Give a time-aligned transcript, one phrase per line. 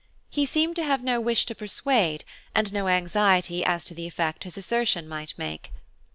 [0.31, 4.45] He seemed to have no wish to persuade, and no anxiety as to the effect
[4.45, 5.71] his assertion might make.